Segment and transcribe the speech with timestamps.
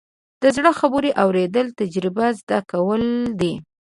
[0.41, 3.03] د زړو خبرو اورېدل، تجربه زده کول
[3.39, 3.53] دي.